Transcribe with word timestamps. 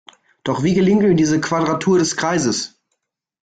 Doch 0.43 0.63
wie 0.63 0.73
gelingt 0.73 1.03
ihm 1.03 1.15
diese 1.15 1.39
Quadratur 1.39 1.99
des 1.99 2.17
Kreises? 2.17 2.79